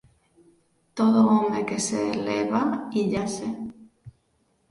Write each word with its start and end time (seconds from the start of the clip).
Todo 0.97 1.19
home 1.33 1.59
que 1.69 1.77
se 1.87 1.99
eleva 2.15 2.63
íllase. 3.01 3.49